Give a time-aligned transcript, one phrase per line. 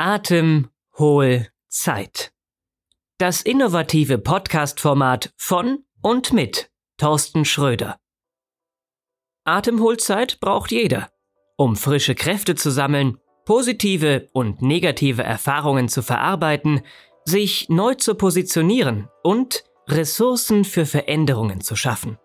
[0.00, 2.30] Atem, Hohl, Zeit.
[3.18, 7.98] Das innovative Podcast-Format von und mit Thorsten Schröder.
[9.42, 11.10] Atemholzeit braucht jeder,
[11.56, 16.82] um frische Kräfte zu sammeln, positive und negative Erfahrungen zu verarbeiten,
[17.24, 22.18] sich neu zu positionieren und Ressourcen für Veränderungen zu schaffen.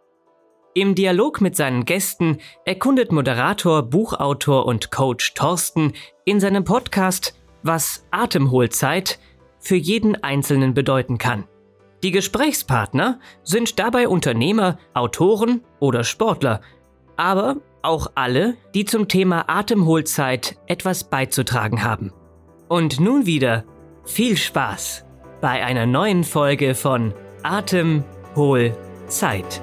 [0.75, 5.93] Im Dialog mit seinen Gästen erkundet Moderator, Buchautor und Coach Thorsten
[6.23, 7.33] in seinem Podcast
[7.63, 9.19] was Atemholzeit
[9.59, 11.45] für jeden Einzelnen bedeuten kann.
[12.03, 16.61] Die Gesprächspartner sind dabei Unternehmer, Autoren oder Sportler,
[17.15, 22.11] aber auch alle, die zum Thema Atemholzeit etwas beizutragen haben.
[22.67, 23.63] Und nun wieder
[24.05, 25.05] viel Spaß
[25.41, 29.61] bei einer neuen Folge von Atemholzeit.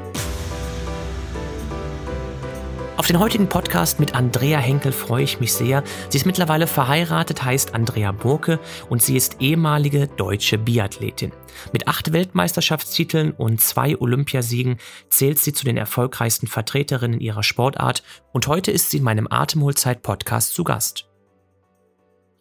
[3.01, 5.83] Auf den heutigen Podcast mit Andrea Henkel freue ich mich sehr.
[6.11, 11.33] Sie ist mittlerweile verheiratet, heißt Andrea Burke und sie ist ehemalige deutsche Biathletin.
[11.73, 14.77] Mit acht Weltmeisterschaftstiteln und zwei Olympiasiegen
[15.09, 18.03] zählt sie zu den erfolgreichsten Vertreterinnen ihrer Sportart
[18.35, 21.10] und heute ist sie in meinem Atemholzeit-Podcast zu Gast.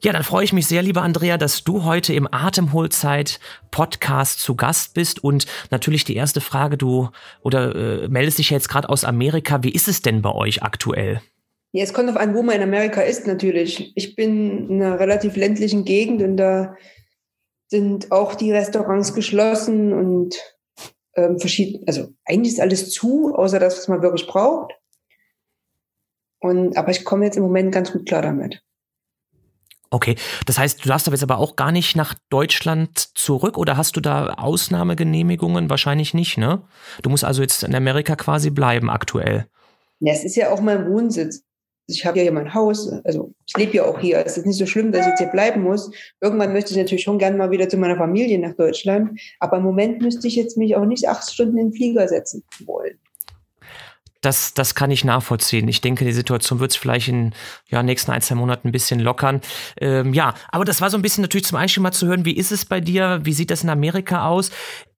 [0.01, 4.93] Ja, dann freue ich mich sehr, lieber Andrea, dass du heute im Atemholzeit-Podcast zu Gast
[4.93, 5.21] bist.
[5.21, 7.09] Und natürlich die erste Frage, du
[7.41, 9.61] oder äh, meldest dich jetzt gerade aus Amerika.
[9.61, 11.21] Wie ist es denn bei euch aktuell?
[11.73, 13.91] Ja, es kommt auf an, wo man in Amerika ist, natürlich.
[13.95, 16.77] Ich bin in einer relativ ländlichen Gegend und da
[17.67, 20.37] sind auch die Restaurants geschlossen und
[21.15, 24.71] ähm, verschieden, also eigentlich ist alles zu, außer das, was man wirklich braucht.
[26.39, 28.63] Und, aber ich komme jetzt im Moment ganz gut klar damit.
[29.91, 33.75] Okay, das heißt, du darfst aber jetzt aber auch gar nicht nach Deutschland zurück oder
[33.75, 35.69] hast du da Ausnahmegenehmigungen?
[35.69, 36.61] Wahrscheinlich nicht, ne?
[37.01, 39.47] Du musst also jetzt in Amerika quasi bleiben aktuell.
[39.99, 41.43] Ja, es ist ja auch mein Wohnsitz.
[41.87, 44.23] Ich habe ja hier mein Haus, also ich lebe ja auch hier.
[44.23, 45.89] Es ist nicht so schlimm, dass ich jetzt hier bleiben muss.
[46.21, 49.19] Irgendwann möchte ich natürlich schon gerne mal wieder zu meiner Familie nach Deutschland.
[49.39, 52.43] Aber im Moment müsste ich jetzt mich auch nicht acht Stunden in den Flieger setzen
[52.63, 52.98] wollen
[54.21, 55.67] das, das kann ich nachvollziehen.
[55.67, 57.33] Ich denke, die Situation wird es vielleicht in
[57.67, 59.41] ja, nächsten ein, zwei Monaten ein bisschen lockern.
[59.79, 62.35] Ähm, ja, aber das war so ein bisschen natürlich zum Einstieg mal zu hören, wie
[62.35, 63.21] ist es bei dir?
[63.23, 64.51] Wie sieht das in Amerika aus?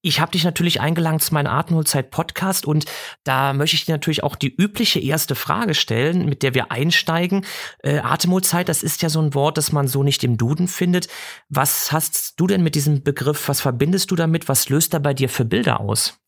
[0.04, 2.86] Ich habe dich natürlich eingeladen zu meinem Atemholzeit-Podcast und
[3.24, 7.46] da möchte ich dir natürlich auch die übliche erste Frage stellen, mit der wir einsteigen.
[7.84, 11.08] Äh, Atemholzeit, das ist ja so ein Wort, das man so nicht im Duden findet.
[11.50, 13.48] Was hast du denn mit diesem Begriff?
[13.48, 14.50] Was verbindest du damit?
[14.50, 16.21] Was löst da bei dir für Bilder aus?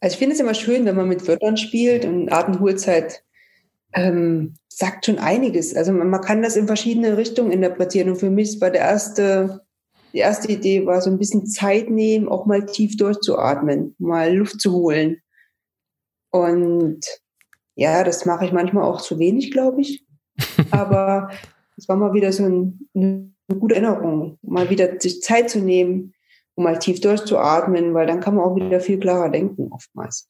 [0.00, 3.24] Also ich finde es immer schön, wenn man mit Wörtern spielt und Atemholzeit
[3.94, 5.74] ähm, sagt schon einiges.
[5.74, 8.10] Also man, man, kann das in verschiedene Richtungen interpretieren.
[8.10, 9.62] Und für mich war der erste,
[10.12, 14.60] die erste Idee war so ein bisschen Zeit nehmen, auch mal tief durchzuatmen, mal Luft
[14.60, 15.18] zu holen.
[16.30, 17.00] Und
[17.74, 20.04] ja, das mache ich manchmal auch zu wenig, glaube ich.
[20.70, 21.30] Aber
[21.76, 26.12] es war mal wieder so ein, eine gute Erinnerung, mal wieder sich Zeit zu nehmen,
[26.56, 30.28] um mal tief durchzuatmen, weil dann kann man auch wieder viel klarer denken oftmals.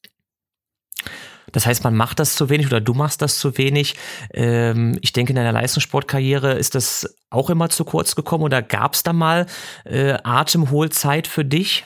[1.53, 3.95] Das heißt, man macht das zu wenig oder du machst das zu wenig.
[4.33, 8.93] Ähm, ich denke, in deiner Leistungssportkarriere ist das auch immer zu kurz gekommen oder gab
[8.93, 9.45] es da mal
[9.85, 11.85] äh, Atemholzeit für dich?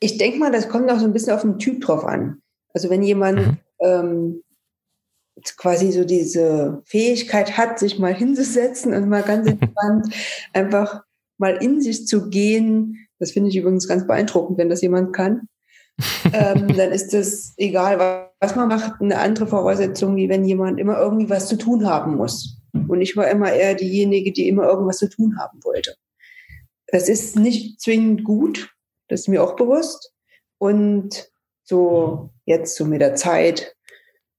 [0.00, 2.40] Ich denke mal, das kommt auch so ein bisschen auf den Typ drauf an.
[2.72, 3.58] Also wenn jemand mhm.
[3.80, 4.42] ähm,
[5.56, 10.14] quasi so diese Fähigkeit hat, sich mal hinzusetzen und mal ganz entspannt
[10.54, 11.02] einfach
[11.38, 15.48] mal in sich zu gehen, das finde ich übrigens ganz beeindruckend, wenn das jemand kann.
[16.32, 20.98] ähm, dann ist das egal, was man macht, eine andere Voraussetzung, wie wenn jemand immer
[20.98, 22.60] irgendwie was zu tun haben muss.
[22.88, 25.94] Und ich war immer eher diejenige, die immer irgendwas zu tun haben wollte.
[26.88, 28.74] Das ist nicht zwingend gut,
[29.06, 30.12] das ist mir auch bewusst.
[30.58, 31.30] Und
[31.62, 33.76] so jetzt so mit der Zeit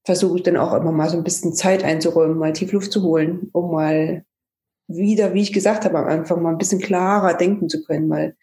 [0.04, 3.02] versuche ich dann auch immer mal so ein bisschen Zeit einzuräumen, mal tief Luft zu
[3.02, 4.26] holen, um mal
[4.88, 8.36] wieder, wie ich gesagt habe am Anfang, mal ein bisschen klarer denken zu können, mal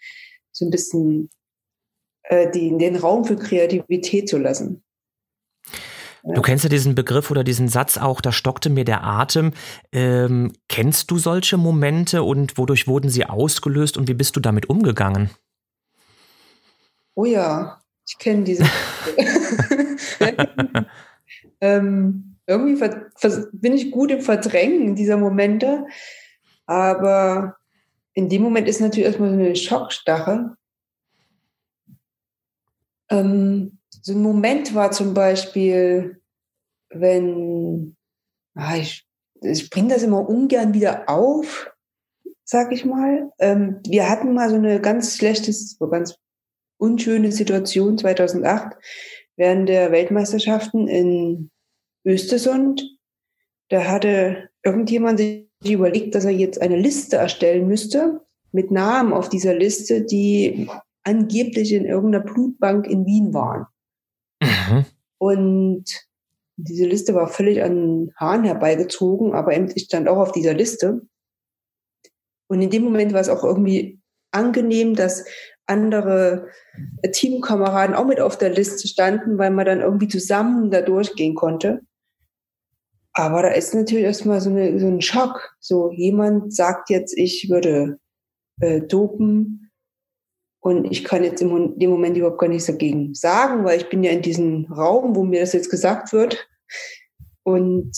[0.52, 1.30] so ein bisschen
[2.24, 4.84] äh, die, den Raum für Kreativität zu lassen.
[6.24, 9.54] Du kennst ja diesen Begriff oder diesen Satz auch, da stockte mir der Atem.
[9.92, 14.70] Ähm, kennst du solche Momente und wodurch wurden sie ausgelöst und wie bist du damit
[14.70, 15.32] umgegangen?
[17.16, 18.66] Oh ja, ich kenne diese.
[21.62, 22.84] ähm, irgendwie
[23.54, 25.86] bin ich gut im Verdrängen dieser Momente,
[26.68, 27.56] aber
[28.14, 30.58] in dem Moment ist natürlich erstmal so eine Schockstarre.
[33.10, 36.22] Ähm, so ein Moment war zum Beispiel,
[36.90, 37.96] wenn,
[38.56, 39.06] ah, ich,
[39.42, 41.72] ich bringe das immer ungern wieder auf,
[42.44, 43.32] sag ich mal.
[43.40, 45.54] Ähm, wir hatten mal so eine ganz schlechte,
[45.90, 46.16] ganz
[46.78, 48.76] unschöne Situation 2008
[49.36, 51.52] während der Weltmeisterschaften in
[52.06, 52.98] Östersund.
[53.70, 58.22] Da hatte irgendjemand sich überlegt, dass er jetzt eine Liste erstellen müsste
[58.52, 60.68] mit Namen auf dieser Liste, die
[61.04, 63.66] angeblich in irgendeiner Blutbank in Wien waren.
[64.42, 64.86] Mhm.
[65.18, 65.86] Und
[66.58, 71.02] diese Liste war völlig an Haaren herbeigezogen, aber ich stand auch auf dieser Liste.
[72.48, 74.00] Und in dem Moment war es auch irgendwie
[74.32, 75.26] angenehm, dass
[75.66, 76.48] andere
[77.12, 81.82] Teamkameraden auch mit auf der Liste standen, weil man dann irgendwie zusammen da durchgehen konnte.
[83.14, 85.56] Aber da ist natürlich erstmal so, eine, so ein Schock.
[85.60, 88.00] So jemand sagt jetzt, ich würde
[88.62, 89.72] äh, dopen
[90.62, 94.04] und ich kann jetzt im dem Moment überhaupt gar nichts dagegen sagen, weil ich bin
[94.04, 96.48] ja in diesem Raum, wo mir das jetzt gesagt wird.
[97.44, 97.92] Und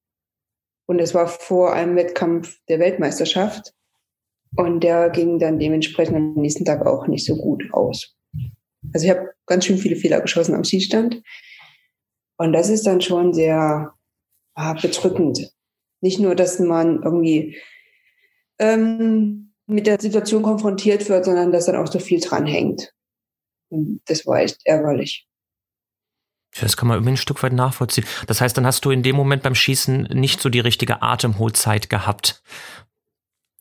[0.88, 3.74] Und es war vor einem Wettkampf der Weltmeisterschaft.
[4.56, 8.16] Und der ging dann dementsprechend am nächsten Tag auch nicht so gut aus.
[8.94, 11.21] Also ich habe ganz schön viele Fehler geschossen am Schießstand.
[12.38, 13.94] Und das ist dann schon sehr
[14.60, 15.52] ah, bedrückend.
[16.02, 17.58] Nicht nur, dass man irgendwie
[18.60, 22.94] ähm, mit der Situation konfrontiert wird, sondern dass dann auch so viel dranhängt.
[23.70, 25.28] Und das war echt ärgerlich.
[26.60, 28.06] Das kann man irgendwie ein Stück weit nachvollziehen.
[28.28, 31.90] Das heißt, dann hast du in dem Moment beim Schießen nicht so die richtige Atemholzeit
[31.90, 32.42] gehabt.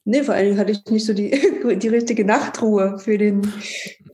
[0.05, 1.31] Nee, vor allen Dingen hatte ich nicht so die,
[1.79, 3.53] die richtige Nachtruhe für den,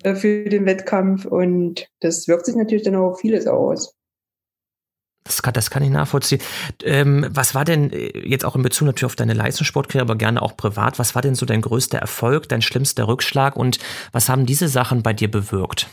[0.02, 1.24] äh, für den Wettkampf.
[1.24, 3.94] Und das wirkt sich natürlich dann auch auf vieles aus.
[5.24, 6.42] Das kann, das kann ich nachvollziehen.
[6.82, 10.42] Ähm, was war denn äh, jetzt auch in Bezug natürlich auf deine Leistungssportkarriere, aber gerne
[10.42, 13.78] auch privat, was war denn so dein größter Erfolg, dein schlimmster Rückschlag und
[14.12, 15.88] was haben diese Sachen bei dir bewirkt?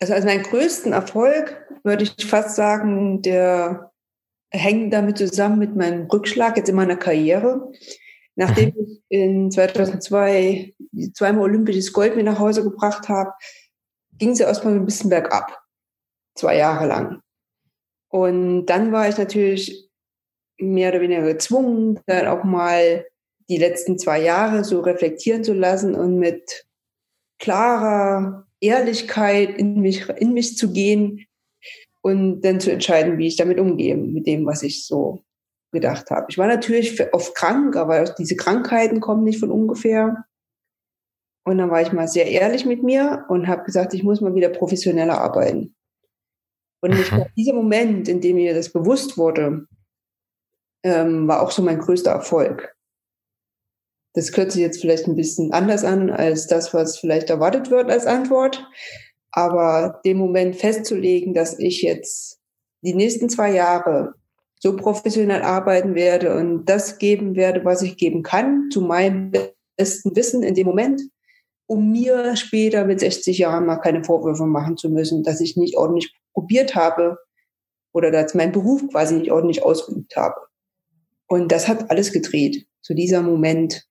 [0.00, 3.92] Also als meinen größten Erfolg würde ich fast sagen, der
[4.50, 7.70] hängt damit zusammen mit meinem Rückschlag jetzt in meiner Karriere.
[8.34, 8.86] Nachdem mhm.
[8.86, 10.74] ich in 2002
[11.14, 13.32] zweimal olympisches Gold mir nach Hause gebracht habe,
[14.18, 15.57] ging es ja erstmal ein bisschen bergab
[16.38, 17.20] zwei Jahre lang.
[18.10, 19.88] Und dann war ich natürlich
[20.58, 23.04] mehr oder weniger gezwungen, dann auch mal
[23.48, 26.66] die letzten zwei Jahre so reflektieren zu lassen und mit
[27.38, 31.26] klarer Ehrlichkeit in mich, in mich zu gehen
[32.00, 35.22] und dann zu entscheiden, wie ich damit umgehe, mit dem, was ich so
[35.70, 36.26] gedacht habe.
[36.28, 40.24] Ich war natürlich oft krank, aber diese Krankheiten kommen nicht von ungefähr.
[41.44, 44.34] Und dann war ich mal sehr ehrlich mit mir und habe gesagt, ich muss mal
[44.34, 45.74] wieder professioneller arbeiten.
[46.80, 49.66] Und ich glaube, dieser Moment, in dem mir das bewusst wurde,
[50.84, 52.74] ähm, war auch so mein größter Erfolg.
[54.14, 57.90] Das hört sich jetzt vielleicht ein bisschen anders an als das, was vielleicht erwartet wird
[57.90, 58.64] als Antwort.
[59.32, 62.40] Aber den Moment festzulegen, dass ich jetzt
[62.82, 64.14] die nächsten zwei Jahre
[64.60, 69.32] so professionell arbeiten werde und das geben werde, was ich geben kann, zu meinem
[69.76, 71.02] besten Wissen in dem Moment,
[71.66, 75.76] um mir später mit 60 Jahren mal keine Vorwürfe machen zu müssen, dass ich nicht
[75.76, 77.18] ordentlich probiert habe
[77.92, 80.36] oder dass mein Beruf quasi nicht ordentlich ausgeübt habe.
[81.26, 82.64] Und das hat alles gedreht.
[82.80, 83.88] Zu dieser Moment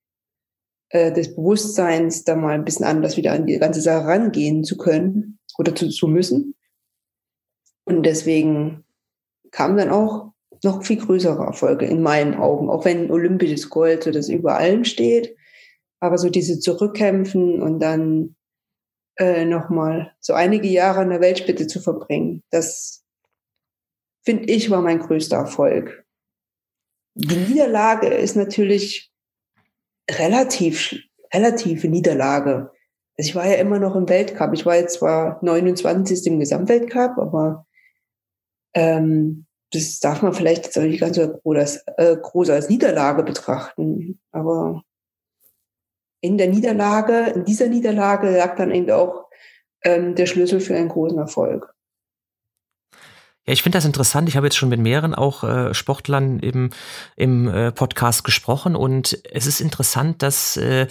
[0.89, 4.77] äh, des Bewusstseins, da mal ein bisschen anders wieder an die ganze Sache rangehen zu
[4.77, 6.55] können oder zu, zu müssen.
[7.83, 8.85] Und deswegen
[9.51, 10.31] kamen dann auch
[10.63, 14.85] noch viel größere Erfolge in meinen Augen, auch wenn olympisches Gold so das über allem
[14.85, 15.35] steht.
[15.99, 18.36] Aber so diese Zurückkämpfen und dann
[19.17, 22.43] äh, nochmal so einige Jahre an der Weltspitze zu verbringen.
[22.51, 23.03] Das
[24.23, 26.05] finde ich war mein größter Erfolg.
[27.15, 29.11] Die Niederlage ist natürlich
[30.09, 30.95] relativ,
[31.33, 32.71] relative Niederlage.
[33.17, 34.53] Also ich war ja immer noch im Weltcup.
[34.53, 36.27] Ich war jetzt zwar 29.
[36.27, 37.65] im Gesamtweltcup, aber
[38.75, 43.23] ähm, das darf man vielleicht jetzt auch nicht ganz so groß, äh, groß als Niederlage
[43.23, 44.19] betrachten.
[44.31, 44.83] Aber
[46.21, 49.25] in der Niederlage, in dieser Niederlage lag dann eben auch
[49.83, 51.73] ähm, der Schlüssel für einen großen Erfolg.
[53.45, 54.27] Ja, ich finde das interessant.
[54.27, 56.71] Ich habe jetzt schon mit mehreren auch äh, Sportlern im,
[57.15, 60.87] im äh, Podcast gesprochen und es ist interessant, dass äh,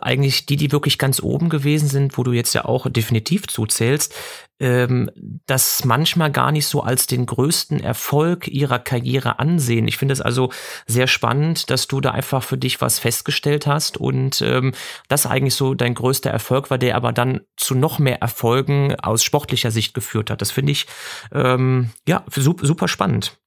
[0.00, 4.14] eigentlich die, die wirklich ganz oben gewesen sind, wo du jetzt ja auch definitiv zuzählst,
[4.58, 5.10] ähm,
[5.46, 9.86] das manchmal gar nicht so als den größten Erfolg ihrer Karriere ansehen.
[9.86, 10.50] Ich finde es also
[10.86, 14.72] sehr spannend, dass du da einfach für dich was festgestellt hast und ähm,
[15.08, 19.24] das eigentlich so dein größter Erfolg war, der aber dann zu noch mehr Erfolgen aus
[19.24, 20.40] sportlicher Sicht geführt hat.
[20.40, 20.86] Das finde ich
[21.32, 23.38] ähm, ja super spannend.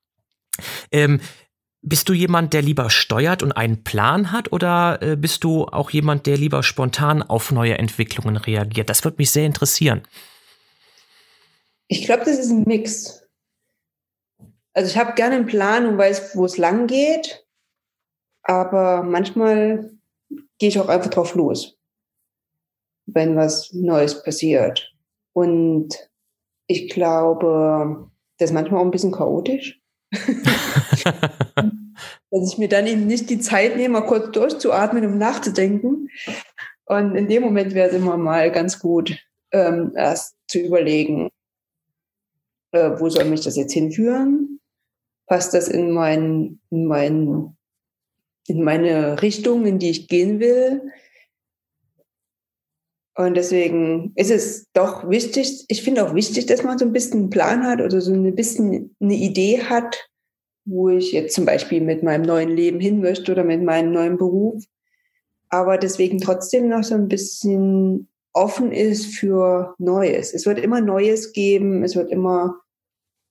[0.92, 1.22] Ähm,
[1.82, 5.92] bist du jemand, der lieber steuert und einen Plan hat oder äh, bist du auch
[5.92, 8.90] jemand, der lieber spontan auf neue Entwicklungen reagiert?
[8.90, 10.02] Das würde mich sehr interessieren.
[11.88, 13.24] Ich glaube, das ist ein Mix.
[14.74, 17.46] Also ich habe gerne einen Plan und weiß, wo es lang geht,
[18.44, 19.92] aber manchmal
[20.60, 21.78] gehe ich auch einfach drauf los,
[23.08, 24.94] wenn was Neues passiert.
[25.34, 25.96] Und
[26.68, 29.82] ich glaube, das ist manchmal auch ein bisschen chaotisch.
[32.32, 36.10] dass ich mir dann eben nicht die Zeit nehme, mal kurz durchzuatmen, um nachzudenken.
[36.86, 39.18] Und in dem Moment wäre es immer mal ganz gut,
[39.52, 41.30] ähm, erst zu überlegen,
[42.72, 44.60] äh, wo soll mich das jetzt hinführen?
[45.28, 47.56] Passt das in, mein, in, mein,
[48.48, 50.82] in meine Richtung, in die ich gehen will?
[53.16, 57.20] Und deswegen ist es doch wichtig, ich finde auch wichtig, dass man so ein bisschen
[57.20, 60.09] einen Plan hat oder so ein bisschen eine Idee hat,
[60.70, 64.18] wo ich jetzt zum Beispiel mit meinem neuen Leben hin möchte oder mit meinem neuen
[64.18, 64.64] Beruf.
[65.50, 70.34] Aber deswegen trotzdem noch so ein bisschen offen ist für Neues.
[70.34, 72.60] Es wird immer Neues geben, es wird immer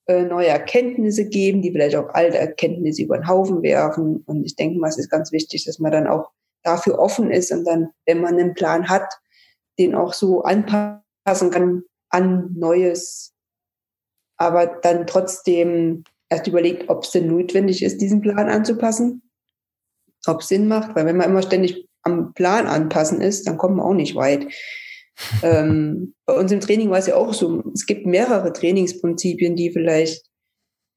[0.07, 4.25] äh, neue Erkenntnisse geben, die vielleicht auch alte Erkenntnisse über den Haufen werfen.
[4.27, 6.31] Und ich denke mal, es ist ganz wichtig, dass man dann auch
[6.65, 9.09] dafür offen ist und dann, wenn man einen Plan hat,
[9.79, 13.33] den auch so anpassen kann an Neues,
[14.37, 19.23] aber dann trotzdem erst überlegt, ob es denn notwendig ist, diesen Plan anzupassen,
[20.27, 23.77] ob es Sinn macht, weil wenn man immer ständig am Plan anpassen ist, dann kommt
[23.77, 24.47] man auch nicht weit.
[25.43, 29.71] ähm, bei uns im Training war es ja auch so, es gibt mehrere Trainingsprinzipien, die
[29.71, 30.25] vielleicht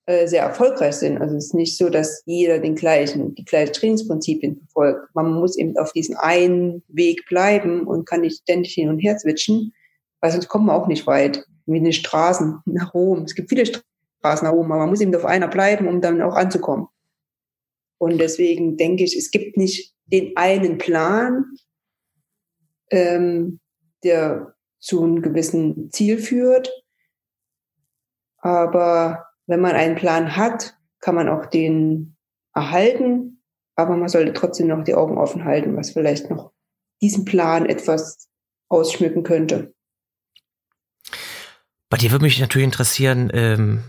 [0.06, 1.20] äh, sehr erfolgreich sind.
[1.20, 5.14] Also es ist nicht so, dass jeder den gleichen, die gleichen Trainingsprinzipien verfolgt.
[5.16, 9.18] Man muss eben auf diesen einen Weg bleiben und kann nicht ständig hin und her
[9.18, 9.74] switchen,
[10.20, 11.46] weil sonst kommt man auch nicht weit.
[11.66, 13.24] Wie in den Straßen nach Rom.
[13.24, 13.91] Es gibt viele Straßen
[14.22, 14.72] Straßen nach oben.
[14.72, 16.88] Aber man muss eben auf einer bleiben, um dann auch anzukommen.
[17.98, 21.46] Und deswegen denke ich, es gibt nicht den einen Plan,
[22.92, 23.60] ähm,
[24.04, 26.72] der zu einem gewissen Ziel führt.
[28.38, 32.16] Aber wenn man einen Plan hat, kann man auch den
[32.54, 33.44] erhalten.
[33.76, 36.52] Aber man sollte trotzdem noch die Augen offen halten, was vielleicht noch
[37.02, 38.30] diesen Plan etwas
[38.68, 39.74] ausschmücken könnte.
[41.90, 43.84] Bei dir würde mich natürlich interessieren, ähm,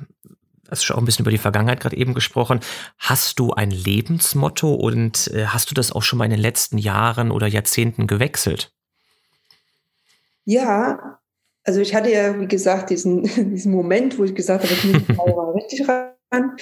[0.70, 2.60] hast schon auch ein bisschen über die Vergangenheit gerade eben gesprochen.
[2.98, 6.78] Hast du ein Lebensmotto und äh, hast du das auch schon mal in den letzten
[6.78, 8.72] Jahren oder Jahrzehnten gewechselt?
[10.44, 11.20] Ja,
[11.64, 15.08] also ich hatte ja, wie gesagt, diesen, diesen Moment, wo ich gesagt habe, ich muss
[15.16, 16.56] mal richtig ran.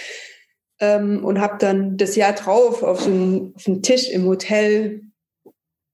[0.81, 5.03] Ähm, und habe dann das Jahr drauf auf so einen, auf einen Tisch im Hotel,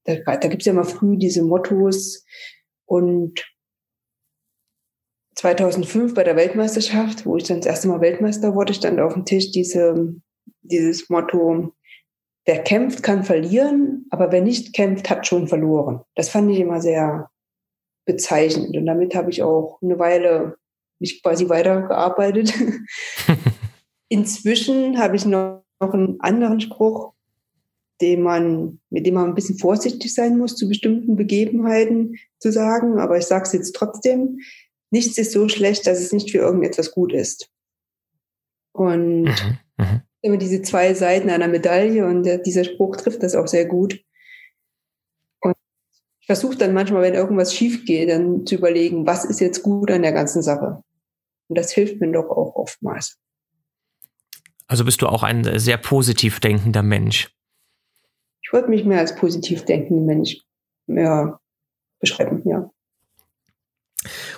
[0.05, 2.25] da, da gibt es ja mal früh diese Mottos
[2.85, 3.45] und
[5.37, 9.25] 2005 bei der Weltmeisterschaft, wo ich dann das erste Mal Weltmeister wurde, stand auf dem
[9.25, 10.15] Tisch diese,
[10.63, 11.73] dieses Motto,
[12.47, 16.01] wer kämpft, kann verlieren, aber wer nicht kämpft, hat schon verloren.
[16.15, 17.31] Das fand ich immer sehr
[18.07, 18.77] bezeichnend.
[18.77, 20.57] Und damit habe ich auch eine Weile
[20.99, 22.55] mich quasi weitergearbeitet.
[24.09, 27.13] Inzwischen habe ich noch einen anderen Spruch,
[28.01, 32.99] den man, mit dem man ein bisschen vorsichtig sein muss, zu bestimmten Begebenheiten zu sagen.
[32.99, 34.39] Aber ich sage es jetzt trotzdem
[34.91, 37.51] nichts ist so schlecht, dass es nicht für irgendetwas gut ist.
[38.73, 40.03] Und mhm, mhm.
[40.21, 44.01] immer diese zwei Seiten einer Medaille und der, dieser Spruch trifft das auch sehr gut.
[45.41, 45.55] Und
[46.21, 49.91] ich versuche dann manchmal, wenn irgendwas schief geht, dann zu überlegen, was ist jetzt gut
[49.91, 50.83] an der ganzen Sache.
[51.49, 53.19] Und das hilft mir doch auch oftmals.
[54.67, 57.33] Also bist du auch ein sehr positiv denkender Mensch?
[58.43, 60.39] Ich würde mich mehr als positiv denkender Mensch
[60.87, 61.39] ja,
[62.01, 62.71] beschreiben, ja.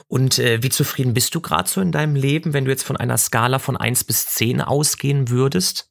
[0.06, 2.96] Und äh, wie zufrieden bist du gerade so in deinem Leben, wenn du jetzt von
[2.96, 5.90] einer Skala von 1 bis 10 ausgehen würdest?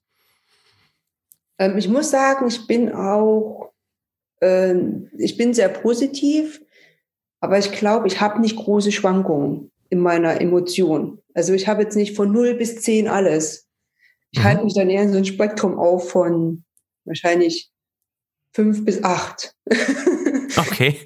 [1.60, 3.72] Ähm, ich muss sagen, ich bin auch,
[4.42, 4.76] äh,
[5.18, 6.62] ich bin sehr positiv,
[7.40, 11.20] aber ich glaube, ich habe nicht große Schwankungen in meiner Emotion.
[11.34, 13.68] Also ich habe jetzt nicht von 0 bis 10 alles.
[14.32, 14.44] Ich mhm.
[14.44, 16.64] halte mich dann eher in so ein Spektrum auf von
[17.06, 17.72] wahrscheinlich
[18.54, 19.54] 5 bis 8.
[20.58, 21.00] okay.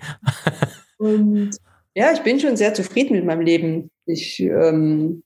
[0.97, 1.57] Und
[1.95, 3.89] ja, ich bin schon sehr zufrieden mit meinem Leben.
[4.05, 5.23] Ich, ähm,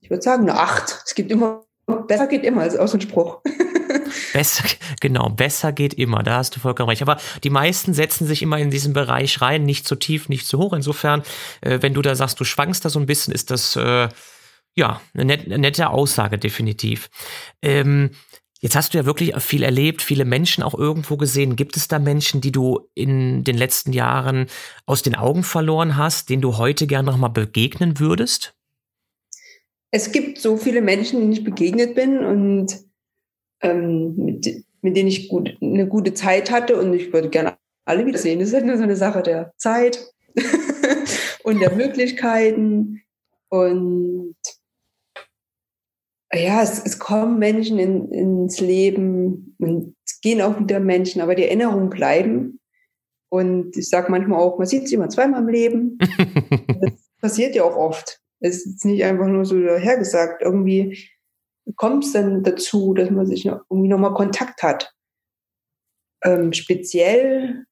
[0.00, 1.02] ich würde sagen, eine Acht.
[1.04, 1.64] Es gibt immer,
[2.06, 3.40] besser geht immer, ist auch so ein Spruch.
[4.32, 4.64] Besser,
[5.00, 7.02] genau, besser geht immer, da hast du vollkommen recht.
[7.02, 10.58] Aber die meisten setzen sich immer in diesen Bereich rein, nicht zu tief, nicht zu
[10.58, 10.72] hoch.
[10.72, 11.22] Insofern,
[11.60, 14.08] äh, wenn du da sagst, du schwankst da so ein bisschen, ist das äh,
[14.74, 17.08] ja eine, net, eine, nette Aussage, definitiv.
[17.62, 18.10] Ähm,
[18.64, 21.54] Jetzt hast du ja wirklich viel erlebt, viele Menschen auch irgendwo gesehen.
[21.54, 24.46] Gibt es da Menschen, die du in den letzten Jahren
[24.86, 28.56] aus den Augen verloren hast, denen du heute gerne nochmal begegnen würdest?
[29.90, 32.74] Es gibt so viele Menschen, denen ich begegnet bin und
[33.60, 38.06] ähm, mit, mit denen ich gut, eine gute Zeit hatte und ich würde gerne alle
[38.06, 38.38] wiedersehen.
[38.38, 40.06] Das ist halt nur so eine Sache der Zeit
[41.42, 43.02] und der Möglichkeiten.
[43.50, 44.36] Und
[46.34, 51.34] ja, es, es kommen Menschen in, ins Leben und es gehen auch wieder Menschen, aber
[51.34, 52.60] die Erinnerungen bleiben.
[53.30, 55.98] Und ich sage manchmal auch, man sieht sie immer zweimal im Leben.
[56.80, 58.20] das passiert ja auch oft.
[58.40, 60.42] Es ist nicht einfach nur so hergesagt.
[60.42, 61.10] Irgendwie
[61.76, 64.94] kommt es dann dazu, dass man sich noch, irgendwie nochmal Kontakt hat.
[66.22, 67.64] Ähm, speziell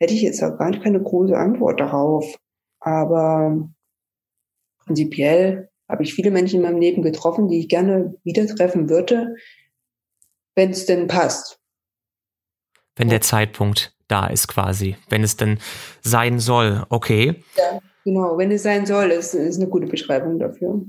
[0.00, 2.36] hätte ich jetzt auch gar nicht keine große Antwort darauf.
[2.80, 3.68] Aber
[4.84, 9.36] prinzipiell habe ich viele Menschen in meinem Leben getroffen, die ich gerne wieder treffen würde,
[10.54, 11.60] wenn es denn passt.
[12.96, 15.58] Wenn der Zeitpunkt da ist quasi, wenn es denn
[16.00, 17.42] sein soll, okay.
[17.56, 20.82] Ja, genau, wenn es sein soll, ist, ist eine gute Beschreibung dafür.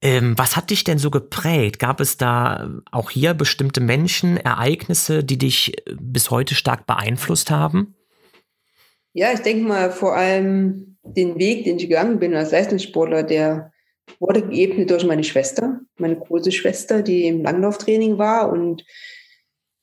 [0.00, 1.80] Ähm, was hat dich denn so geprägt?
[1.80, 7.96] Gab es da auch hier bestimmte Menschen, Ereignisse, die dich bis heute stark beeinflusst haben?
[9.12, 13.72] Ja, ich denke mal vor allem den Weg, den ich gegangen bin als Leistungssportler, der
[14.18, 18.84] wurde geebnet durch meine Schwester, meine große Schwester, die im Langlauftraining war und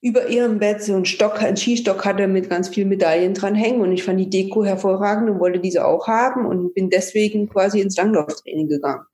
[0.02, 3.82] über ihrem Bett so einen Stock, einen Skistock hatte mit ganz vielen Medaillen dran hängen
[3.82, 7.82] und ich fand die Deko hervorragend und wollte diese auch haben und bin deswegen quasi
[7.82, 9.06] ins Langlauftraining gegangen.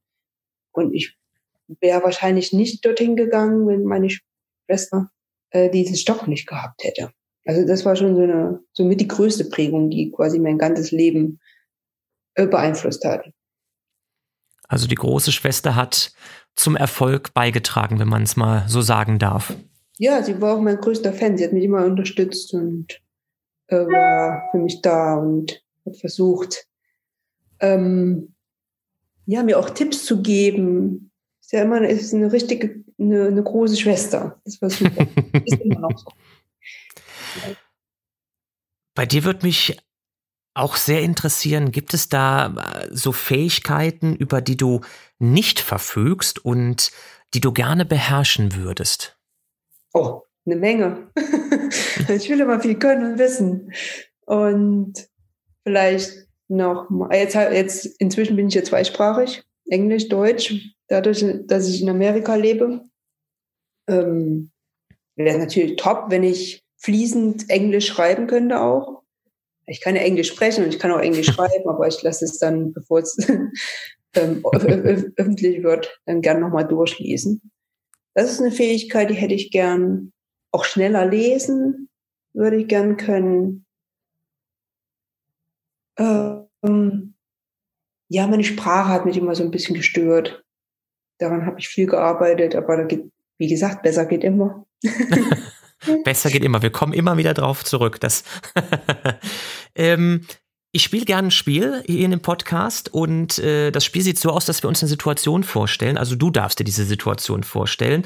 [0.73, 1.17] Und ich
[1.79, 5.09] wäre wahrscheinlich nicht dorthin gegangen, wenn meine Schwester
[5.51, 7.11] äh, diesen Stock nicht gehabt hätte.
[7.45, 11.39] Also das war schon so eine, somit die größte Prägung, die quasi mein ganzes Leben
[12.35, 13.29] beeinflusst hat.
[14.67, 16.13] Also die große Schwester hat
[16.55, 19.53] zum Erfolg beigetragen, wenn man es mal so sagen darf.
[19.97, 21.37] Ja, sie war auch mein größter Fan.
[21.37, 23.01] Sie hat mich immer unterstützt und
[23.67, 26.67] äh, war für mich da und hat versucht,
[27.59, 28.33] ähm,
[29.25, 31.11] ja, mir auch Tipps zu geben.
[31.41, 34.41] Ist ja immer ist eine richtige, eine, eine große Schwester.
[34.45, 35.07] Das war super.
[35.45, 36.11] ist immer noch so.
[38.95, 39.77] Bei dir wird mich
[40.53, 44.81] auch sehr interessieren, gibt es da äh, so Fähigkeiten, über die du
[45.19, 46.91] nicht verfügst und
[47.33, 49.17] die du gerne beherrschen würdest?
[49.93, 51.11] Oh, eine Menge.
[52.09, 53.71] ich will immer viel können und wissen.
[54.25, 55.07] Und
[55.63, 61.89] vielleicht noch, jetzt, jetzt, inzwischen bin ich ja zweisprachig, Englisch, Deutsch, dadurch, dass ich in
[61.89, 62.81] Amerika lebe.
[63.87, 64.51] Ähm,
[65.15, 69.00] wäre natürlich top, wenn ich fließend Englisch schreiben könnte auch
[69.65, 72.37] ich kann ja Englisch sprechen und ich kann auch Englisch schreiben, aber ich lasse es
[72.37, 73.17] dann, bevor es
[74.15, 77.51] ähm, öffentlich wird, dann gern nochmal durchlesen.
[78.13, 80.11] Das ist eine Fähigkeit, die hätte ich gern.
[80.53, 81.87] Auch schneller lesen
[82.33, 83.65] würde ich gern können.
[85.97, 87.15] Ähm,
[88.09, 90.43] ja, meine Sprache hat mich immer so ein bisschen gestört.
[91.19, 94.65] Daran habe ich viel gearbeitet, aber da geht, wie gesagt, besser geht immer.
[96.03, 96.61] Besser geht immer.
[96.61, 97.99] Wir kommen immer wieder drauf zurück.
[97.99, 98.23] Das
[99.75, 100.25] ähm,
[100.73, 104.29] ich spiele gerne ein Spiel hier in dem Podcast und äh, das Spiel sieht so
[104.29, 105.97] aus, dass wir uns eine Situation vorstellen.
[105.97, 108.03] Also du darfst dir diese Situation vorstellen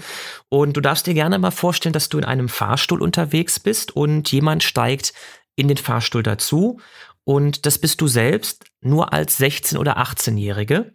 [0.49, 4.31] und du darfst dir gerne mal vorstellen, dass du in einem Fahrstuhl unterwegs bist und
[4.31, 5.13] jemand steigt
[5.55, 6.79] in den Fahrstuhl dazu
[7.23, 10.93] und das bist du selbst, nur als 16- oder 18-Jährige.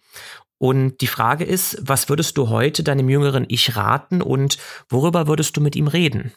[0.59, 5.57] Und die Frage ist, was würdest du heute deinem jüngeren Ich raten und worüber würdest
[5.57, 6.33] du mit ihm reden?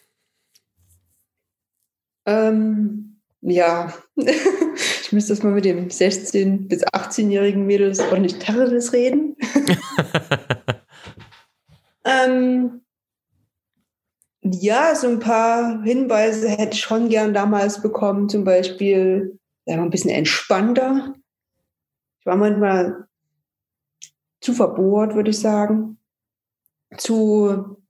[2.26, 9.36] Ähm, ja, ich müsste das mal mit dem 16- bis 18-jährigen Mädels ordentlich Terroris reden.
[12.04, 12.80] ähm,
[14.42, 18.28] ja, so ein paar Hinweise hätte ich schon gern damals bekommen.
[18.28, 21.14] Zum Beispiel, sei mal ein bisschen entspannter.
[22.20, 23.06] Ich war manchmal
[24.40, 25.98] zu verbohrt, würde ich sagen.
[26.96, 27.83] Zu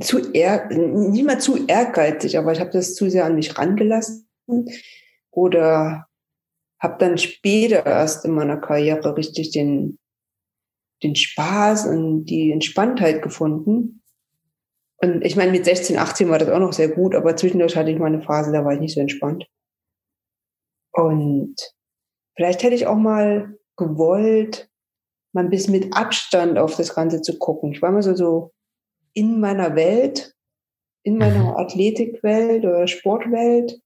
[0.00, 4.28] zu ehr, nicht mal zu ehrgeizig, aber ich habe das zu sehr an mich rangelassen
[5.30, 6.06] oder
[6.80, 9.98] habe dann später erst in meiner Karriere richtig den,
[11.02, 14.02] den Spaß und die Entspanntheit gefunden.
[14.96, 17.90] Und ich meine, mit 16, 18 war das auch noch sehr gut, aber zwischendurch hatte
[17.90, 19.46] ich mal eine Phase, da war ich nicht so entspannt.
[20.92, 21.56] Und
[22.36, 24.70] vielleicht hätte ich auch mal gewollt,
[25.32, 27.72] mal ein bisschen mit Abstand auf das Ganze zu gucken.
[27.72, 28.52] Ich war mal so, so
[29.20, 30.34] in meiner Welt,
[31.02, 31.56] in meiner mhm.
[31.58, 33.78] Athletikwelt oder Sportwelt.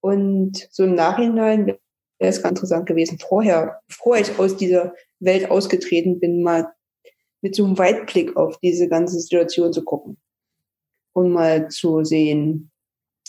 [0.00, 1.66] Und so im Nachhinein
[2.18, 6.68] wäre es ganz interessant gewesen, vorher, bevor ich aus dieser Welt ausgetreten bin, mal
[7.40, 10.18] mit so einem Weitblick auf diese ganze Situation zu gucken
[11.14, 12.70] und mal zu sehen.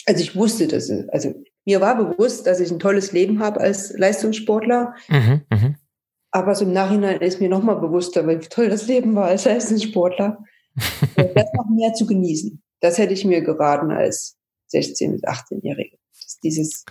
[0.05, 1.33] Also ich wusste das, also
[1.65, 4.95] mir war bewusst, dass ich ein tolles Leben habe als Leistungssportler.
[5.07, 5.75] Mhm, mh.
[6.31, 10.43] Aber so im Nachhinein ist mir nochmal bewusster, wie toll das Leben war als Leistungssportler.
[11.15, 12.61] Das noch mehr zu genießen.
[12.79, 14.37] Das hätte ich mir geraten als
[14.71, 15.97] 16- bis 18-Jährige.
[16.43, 16.85] Dieses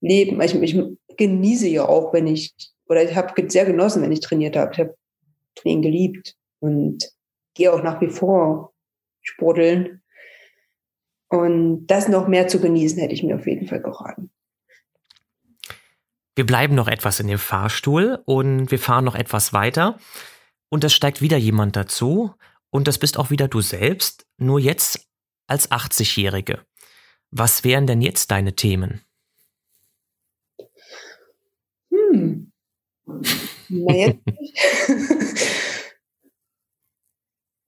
[0.00, 0.76] Leben, ich, ich,
[1.16, 2.54] genieße ja auch, wenn ich,
[2.86, 4.72] oder ich habe sehr genossen, wenn ich trainiert habe.
[4.72, 4.96] Ich habe
[5.54, 7.10] Training geliebt und
[7.54, 8.72] gehe auch nach wie vor
[9.22, 10.02] sporteln.
[11.28, 14.30] Und das noch mehr zu genießen, hätte ich mir auf jeden Fall geraten.
[16.34, 19.98] Wir bleiben noch etwas in dem Fahrstuhl und wir fahren noch etwas weiter.
[20.68, 22.32] Und es steigt wieder jemand dazu.
[22.70, 25.06] Und das bist auch wieder du selbst, nur jetzt
[25.46, 26.64] als 80-Jährige.
[27.30, 29.02] Was wären denn jetzt deine Themen?
[31.90, 32.52] Hm.
[33.68, 34.20] Na jetzt.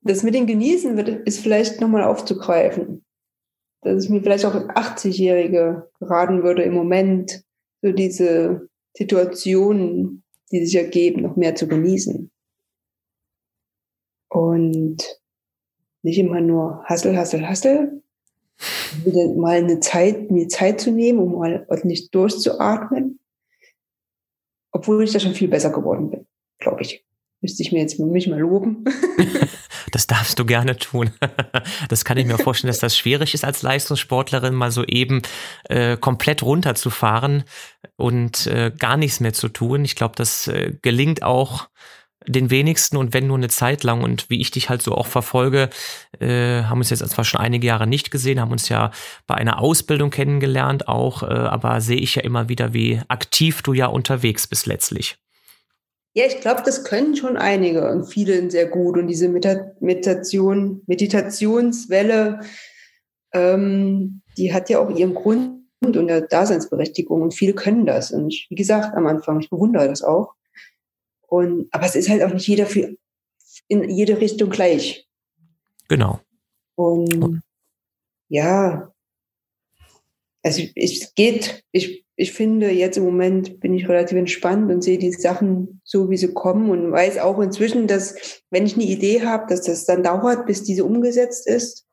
[0.02, 3.04] das mit dem Genießen wird, ist vielleicht nochmal aufzugreifen
[3.82, 7.42] dass es mir vielleicht auch 80-Jährige raten würde, im Moment
[7.82, 12.30] so diese Situationen, die sich ergeben, noch mehr zu genießen.
[14.32, 14.96] Und
[16.02, 18.02] nicht immer nur Hassel, Hassel, Hassel.
[19.04, 23.18] Wieder mal eine Zeit, mir Zeit zu nehmen, um mal ordentlich durchzuatmen.
[24.70, 26.26] Obwohl ich da schon viel besser geworden bin,
[26.58, 27.04] glaube ich.
[27.42, 28.84] Müsste ich mir jetzt mich mal loben.
[29.90, 31.10] Das darfst du gerne tun.
[31.90, 35.20] Das kann ich mir vorstellen, dass das schwierig ist als Leistungssportlerin, mal so eben
[35.68, 37.44] äh, komplett runterzufahren
[37.96, 39.84] und äh, gar nichts mehr zu tun.
[39.84, 41.68] Ich glaube, das äh, gelingt auch
[42.26, 45.06] den wenigsten und wenn nur eine Zeit lang und wie ich dich halt so auch
[45.06, 45.70] verfolge,
[46.20, 48.90] äh, haben uns jetzt zwar schon einige Jahre nicht gesehen, haben uns ja
[49.26, 53.72] bei einer Ausbildung kennengelernt auch, äh, aber sehe ich ja immer wieder, wie aktiv du
[53.72, 55.18] ja unterwegs bist letztlich.
[56.14, 58.98] Ja, ich glaube, das können schon einige und viele sehr gut.
[58.98, 62.40] Und diese Meditation, Meditationswelle,
[63.32, 68.10] ähm, die hat ja auch ihren Grund und eine Daseinsberechtigung und viele können das.
[68.10, 70.34] Und wie gesagt, am Anfang, ich bewundere das auch.
[71.32, 72.94] Und, aber es ist halt auch nicht jeder für,
[73.66, 75.08] in jede Richtung gleich.
[75.88, 76.20] Genau.
[76.74, 77.40] Und
[78.28, 78.92] ja,
[80.42, 84.98] also es geht, ich ich finde, jetzt im Moment bin ich relativ entspannt und sehe
[84.98, 89.22] die Sachen so, wie sie kommen und weiß auch inzwischen, dass wenn ich eine Idee
[89.22, 91.86] habe, dass das dann dauert, bis diese umgesetzt ist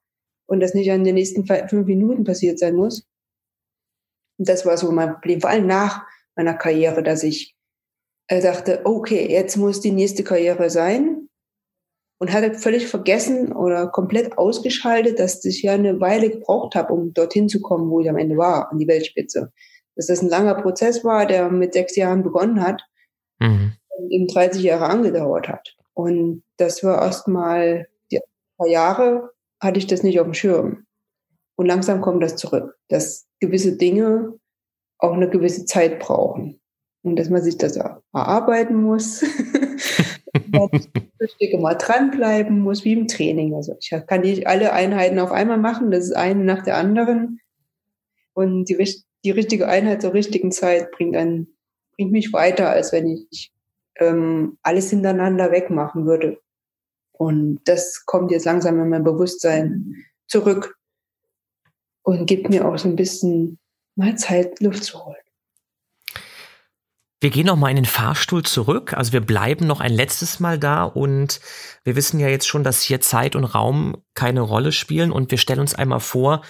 [0.48, 3.08] und das nicht in den nächsten fünf Minuten passiert sein muss.
[4.38, 7.56] Und das war so mein Problem, vor allem nach meiner Karriere, dass ich
[8.30, 11.28] äh, dachte, okay, jetzt muss die nächste Karriere sein
[12.20, 17.14] und hatte völlig vergessen oder komplett ausgeschaltet, dass ich ja eine Weile gebraucht habe, um
[17.14, 19.52] dorthin zu kommen, wo ich am Ende war, an die Weltspitze
[20.00, 22.86] dass das ein langer Prozess war, der mit sechs Jahren begonnen hat
[23.40, 23.74] mhm.
[23.90, 25.76] und eben 30 Jahre angedauert hat.
[25.94, 28.22] Und das war erstmal die
[28.58, 30.86] paar Jahre hatte ich das nicht auf dem Schirm.
[31.58, 34.40] Und langsam kommt das zurück, dass gewisse Dinge
[35.00, 36.62] auch eine gewisse Zeit brauchen.
[37.02, 39.24] Und dass man sich das erarbeiten muss.
[41.36, 43.56] Stücke mal dranbleiben muss, wie im Training.
[43.56, 47.40] Also ich kann nicht alle Einheiten auf einmal machen, das ist eine nach der anderen.
[48.34, 48.78] Und die,
[49.24, 51.48] die richtige Einheit zur richtigen Zeit bringt einen,
[51.96, 53.52] bringt mich weiter, als wenn ich
[53.98, 56.40] ähm, alles hintereinander wegmachen würde.
[57.12, 60.78] Und das kommt jetzt langsam in mein Bewusstsein zurück
[62.04, 63.60] und gibt mir auch so ein bisschen
[63.96, 65.18] mal Zeit, Luft zu holen.
[67.22, 68.94] Wir gehen noch mal in den Fahrstuhl zurück.
[68.94, 71.42] Also wir bleiben noch ein letztes Mal da und
[71.84, 75.38] wir wissen ja jetzt schon, dass hier Zeit und Raum keine Rolle spielen und wir
[75.38, 76.44] stellen uns einmal vor,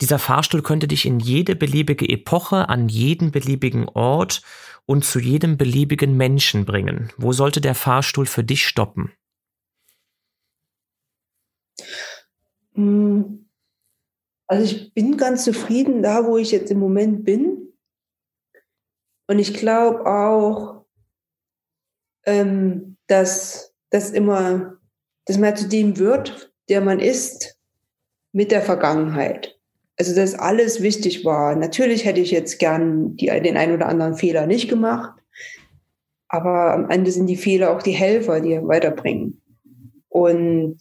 [0.00, 4.42] dieser Fahrstuhl könnte dich in jede beliebige Epoche, an jeden beliebigen Ort
[4.86, 7.12] und zu jedem beliebigen Menschen bringen.
[7.16, 9.12] Wo sollte der Fahrstuhl für dich stoppen?
[12.74, 13.46] Hm.
[14.46, 17.69] Also ich bin ganz zufrieden da, wo ich jetzt im Moment bin.
[19.30, 20.84] Und ich glaube auch,
[22.26, 24.78] ähm, dass das immer,
[25.26, 27.56] dass man zu dem wird, der man ist,
[28.32, 29.60] mit der Vergangenheit
[30.00, 31.54] also dass alles wichtig war.
[31.54, 35.12] Natürlich hätte ich jetzt gern die, den einen oder anderen Fehler nicht gemacht,
[36.26, 39.42] aber am Ende sind die Fehler auch die Helfer, die weiterbringen.
[40.08, 40.78] Und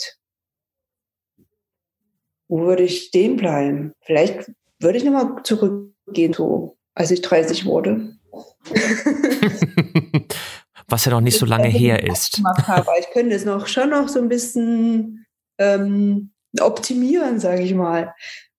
[2.48, 3.92] wo würde ich stehen bleiben?
[4.00, 8.18] Vielleicht würde ich nochmal zurückgehen, so als ich 30 wurde.
[10.88, 12.42] Was ja noch nicht so lange her ist.
[12.44, 12.90] Habe.
[13.00, 15.26] Ich könnte es noch schon noch so ein bisschen
[15.60, 18.14] ähm, optimieren, sage ich mal.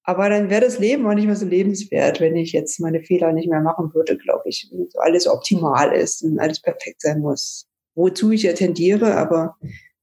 [0.04, 3.32] Aber dann wäre das Leben auch nicht mehr so lebenswert, wenn ich jetzt meine Fehler
[3.32, 4.68] nicht mehr machen würde, glaube ich.
[4.72, 7.66] Und alles optimal ist und alles perfekt sein muss.
[7.94, 9.56] Wozu ich ja tendiere, aber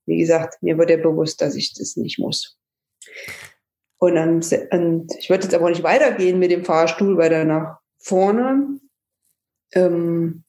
[0.05, 2.57] wie gesagt, mir wurde ja bewusst, dass ich das nicht muss.
[3.99, 8.79] Und, dann, und ich würde jetzt aber nicht weitergehen mit dem Fahrstuhl weiter nach vorne,
[9.73, 10.43] ähm,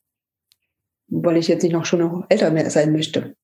[1.09, 3.35] weil ich jetzt nicht noch schon noch älter mehr sein möchte.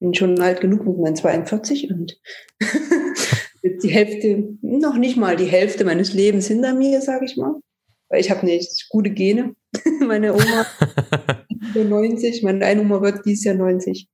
[0.00, 2.20] Bin schon alt genug mit meinen 42 und
[3.82, 7.54] die Hälfte, noch nicht mal die Hälfte meines Lebens hinter mir, sage ich mal.
[8.08, 9.54] Weil ich habe nicht gute Gene.
[10.00, 10.66] meine Oma
[11.74, 14.08] über 90, meine eine Oma wird dieses Jahr 90.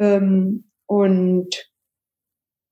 [0.00, 1.70] Ähm, und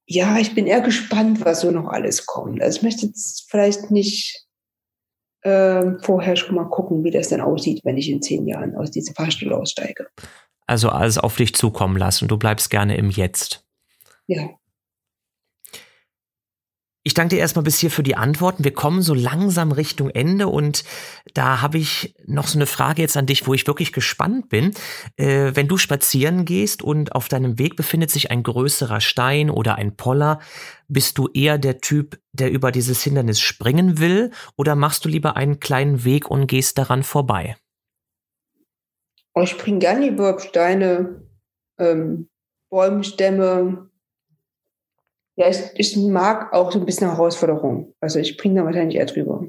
[0.07, 2.63] ja, ich bin eher gespannt, was so noch alles kommt.
[2.63, 4.48] Also ich möchte jetzt vielleicht nicht
[5.43, 8.91] äh, vorher schon mal gucken, wie das dann aussieht, wenn ich in zehn Jahren aus
[8.91, 10.09] diesem Fahrstuhl aussteige.
[10.67, 12.29] Also alles auf dich zukommen lassen.
[12.29, 13.65] Du bleibst gerne im Jetzt.
[14.27, 14.51] Ja.
[17.09, 18.65] Ich danke dir erstmal bis hier für die Antworten.
[18.65, 20.85] Wir kommen so langsam Richtung Ende und
[21.33, 24.75] da habe ich noch so eine Frage jetzt an dich, wo ich wirklich gespannt bin.
[25.17, 29.77] Äh, wenn du spazieren gehst und auf deinem Weg befindet sich ein größerer Stein oder
[29.77, 30.41] ein Poller,
[30.87, 35.35] bist du eher der Typ, der über dieses Hindernis springen will oder machst du lieber
[35.35, 37.57] einen kleinen Weg und gehst daran vorbei?
[39.33, 41.23] Oh, ich springe gerne über Steine,
[41.79, 42.29] ähm,
[42.69, 43.88] Bäumstämme,
[45.39, 47.95] ja, ich, ich mag auch so ein bisschen Herausforderung.
[48.01, 49.45] Also ich bringe da wahrscheinlich eher drüber.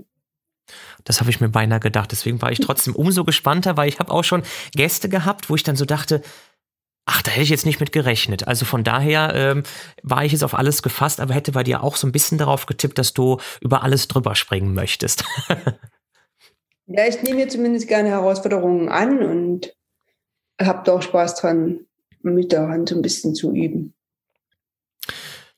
[1.04, 2.12] Das habe ich mir beinahe gedacht.
[2.12, 4.44] Deswegen war ich trotzdem umso gespannter, weil ich habe auch schon
[4.76, 6.22] Gäste gehabt, wo ich dann so dachte,
[7.08, 8.48] ach, da hätte ich jetzt nicht mit gerechnet.
[8.48, 9.64] Also von daher ähm,
[10.04, 12.68] war ich jetzt auf alles gefasst, aber hätte bei dir auch so ein bisschen darauf
[12.68, 15.24] getippt, dass du über alles drüber springen möchtest.
[16.86, 19.76] ja, ich nehme mir zumindest gerne Herausforderungen an und
[20.62, 21.80] habe da auch Spaß dran,
[22.22, 23.96] mit der Hand ein bisschen zu üben.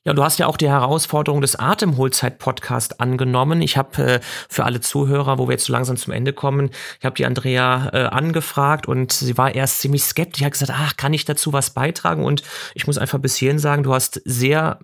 [0.04, 3.62] Ja, du hast ja auch die Herausforderung des Atemholzeit-Podcast angenommen.
[3.62, 7.04] Ich habe äh, für alle Zuhörer, wo wir jetzt so langsam zum Ende kommen, ich
[7.04, 11.14] habe die Andrea äh, angefragt und sie war erst ziemlich skeptisch, hat gesagt, ach, kann
[11.14, 12.24] ich dazu was beitragen?
[12.24, 12.42] Und
[12.74, 14.80] ich muss einfach bis hierhin sagen, du hast sehr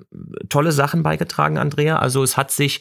[0.50, 1.98] tolle Sachen beigetragen, Andrea.
[1.98, 2.80] Also es hat sich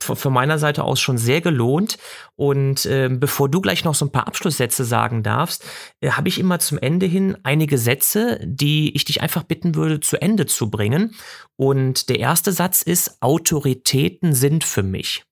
[0.00, 1.98] von meiner Seite aus schon sehr gelohnt.
[2.34, 5.64] Und äh, bevor du gleich noch so ein paar Abschlusssätze sagen darfst,
[6.00, 10.00] äh, habe ich immer zum Ende hin einige Sätze, die ich dich einfach bitten würde,
[10.00, 11.14] zu Ende zu bringen.
[11.54, 11.75] Und
[12.08, 15.24] der erste Satz ist, Autoritäten sind für mich.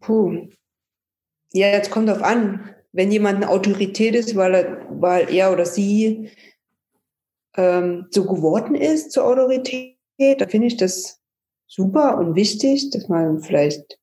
[0.00, 0.48] Puh.
[1.52, 2.74] Ja, jetzt kommt auf an.
[2.92, 6.30] Wenn jemand eine Autorität ist, weil er, weil er oder sie
[7.56, 11.20] ähm, so geworden ist zur Autorität, dann finde ich das
[11.66, 13.98] super und wichtig, dass man vielleicht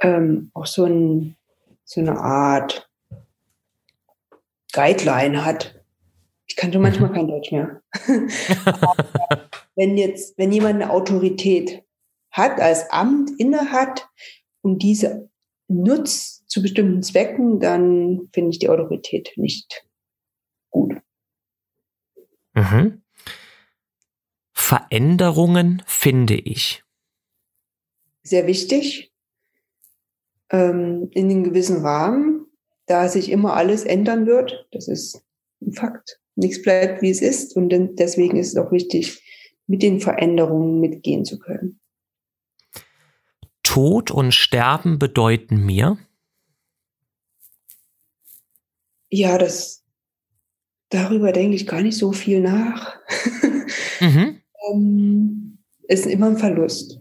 [0.00, 1.36] ähm, auch so, ein,
[1.84, 2.88] so eine Art
[4.72, 5.83] Guideline hat,
[6.54, 7.82] ich kann schon manchmal kein Deutsch mehr.
[9.74, 11.82] wenn jetzt, wenn jemand eine Autorität
[12.30, 14.08] hat, als Amt innehat
[14.62, 15.28] und diese
[15.66, 19.84] nutzt zu bestimmten Zwecken, dann finde ich die Autorität nicht
[20.70, 20.94] gut.
[22.52, 23.02] Mhm.
[24.52, 26.84] Veränderungen finde ich.
[28.22, 29.12] Sehr wichtig.
[30.50, 32.46] Ähm, in einem gewissen Rahmen,
[32.86, 34.68] da sich immer alles ändern wird.
[34.70, 35.20] Das ist
[35.60, 37.56] ein Fakt nichts bleibt, wie es ist.
[37.56, 39.22] Und deswegen ist es auch wichtig,
[39.66, 41.80] mit den Veränderungen mitgehen zu können.
[43.62, 45.98] Tod und Sterben bedeuten mir?
[49.08, 49.84] Ja, das
[50.90, 52.96] darüber denke ich gar nicht so viel nach.
[54.00, 54.40] Mhm.
[54.72, 57.00] ähm, ist immer ein Verlust.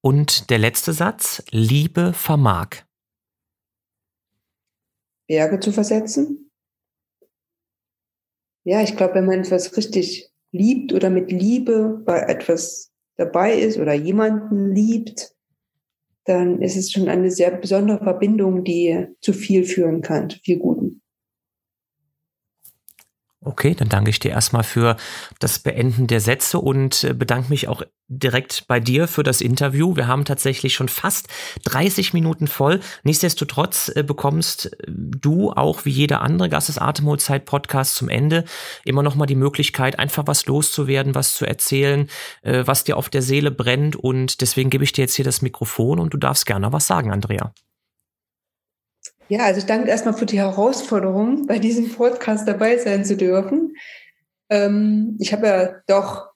[0.00, 2.84] Und der letzte Satz, Liebe vermag.
[5.26, 6.50] Berge zu versetzen.
[8.64, 13.78] Ja, ich glaube, wenn man etwas richtig liebt oder mit Liebe bei etwas dabei ist
[13.78, 15.34] oder jemanden liebt,
[16.24, 20.58] dann ist es schon eine sehr besondere Verbindung, die zu viel führen kann, zu viel
[20.58, 20.85] Guten.
[23.46, 24.96] Okay, dann danke ich dir erstmal für
[25.38, 29.94] das Beenden der Sätze und äh, bedanke mich auch direkt bei dir für das Interview.
[29.94, 31.28] Wir haben tatsächlich schon fast
[31.62, 32.80] 30 Minuten voll.
[33.04, 38.44] Nichtsdestotrotz äh, bekommst äh, du auch wie jeder andere Gast des Atemholzeit Podcast zum Ende
[38.84, 42.08] immer noch mal die Möglichkeit, einfach was loszuwerden, was zu erzählen,
[42.42, 43.94] was dir auf der Seele brennt.
[43.94, 47.12] Und deswegen gebe ich dir jetzt hier das Mikrofon und du darfst gerne was sagen,
[47.12, 47.52] Andrea.
[49.28, 53.76] Ja, also ich danke erstmal für die Herausforderung, bei diesem Podcast dabei sein zu dürfen.
[54.50, 56.30] Ähm, ich habe ja doch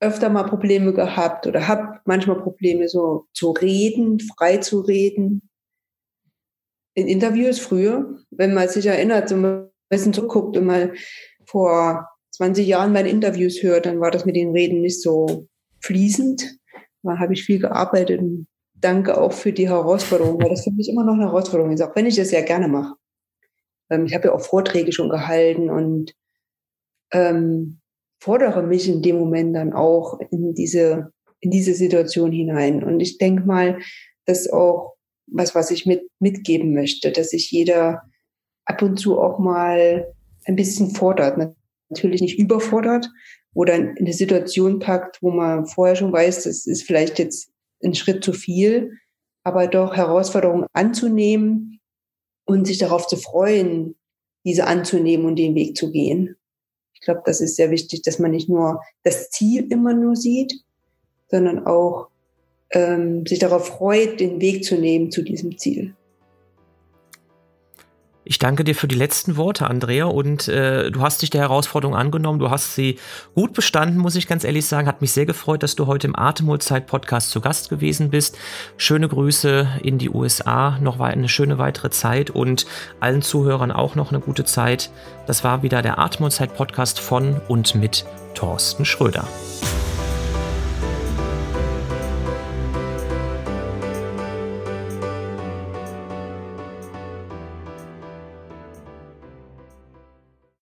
[0.00, 5.48] öfter mal Probleme gehabt oder habe manchmal Probleme, so zu reden, frei zu reden.
[6.96, 10.92] in Interviews früher, wenn man sich erinnert, so ein bisschen zurückguckt und mal
[11.46, 15.48] vor 20 Jahren meine Interviews hört, dann war das mit den Reden nicht so
[15.80, 16.58] fließend.
[17.02, 20.88] Da habe ich viel gearbeitet und danke auch für die Herausforderung, weil das für mich
[20.88, 22.94] immer noch eine Herausforderung ist, auch wenn ich das ja gerne mache.
[23.90, 26.14] Ähm, ich habe ja auch Vorträge schon gehalten und
[27.12, 27.80] ähm,
[28.20, 32.82] fordere mich in dem Moment dann auch in diese, in diese Situation hinein.
[32.82, 33.78] Und ich denke mal,
[34.26, 34.94] dass auch
[35.26, 38.02] was, was ich mit, mitgeben möchte, dass sich jeder
[38.64, 40.12] ab und zu auch mal
[40.46, 41.38] ein bisschen fordert.
[41.88, 43.10] Natürlich nicht überfordert
[43.54, 47.53] oder in eine Situation packt, wo man vorher schon weiß, das ist vielleicht jetzt
[47.84, 48.98] ein Schritt zu viel,
[49.42, 51.80] aber doch Herausforderungen anzunehmen
[52.44, 53.94] und sich darauf zu freuen,
[54.44, 56.36] diese anzunehmen und den Weg zu gehen.
[56.94, 60.54] Ich glaube, das ist sehr wichtig, dass man nicht nur das Ziel immer nur sieht,
[61.28, 62.08] sondern auch
[62.70, 65.94] ähm, sich darauf freut, den Weg zu nehmen zu diesem Ziel.
[68.26, 70.06] Ich danke dir für die letzten Worte, Andrea.
[70.06, 72.38] Und äh, du hast dich der Herausforderung angenommen.
[72.38, 72.98] Du hast sie
[73.34, 74.88] gut bestanden, muss ich ganz ehrlich sagen.
[74.88, 78.38] Hat mich sehr gefreut, dass du heute im Atemholzeit-Podcast zu Gast gewesen bist.
[78.78, 80.78] Schöne Grüße in die USA.
[80.80, 82.66] Noch eine schöne weitere Zeit und
[82.98, 84.90] allen Zuhörern auch noch eine gute Zeit.
[85.26, 89.28] Das war wieder der Atemholzeit-Podcast von und mit Thorsten Schröder.